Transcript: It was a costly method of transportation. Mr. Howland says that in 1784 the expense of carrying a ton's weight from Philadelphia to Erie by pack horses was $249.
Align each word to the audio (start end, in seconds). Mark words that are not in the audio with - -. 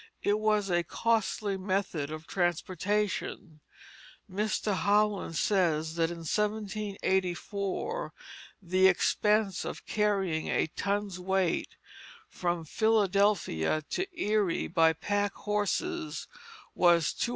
It 0.23 0.39
was 0.39 0.71
a 0.71 0.81
costly 0.81 1.57
method 1.57 2.09
of 2.09 2.25
transportation. 2.25 3.59
Mr. 4.27 4.73
Howland 4.73 5.35
says 5.35 5.93
that 5.93 6.09
in 6.09 6.25
1784 6.25 8.11
the 8.59 8.87
expense 8.87 9.63
of 9.63 9.85
carrying 9.85 10.47
a 10.49 10.65
ton's 10.75 11.19
weight 11.19 11.75
from 12.27 12.65
Philadelphia 12.65 13.83
to 13.91 14.07
Erie 14.19 14.65
by 14.65 14.93
pack 14.93 15.33
horses 15.35 16.27
was 16.73 17.13
$249. 17.13 17.29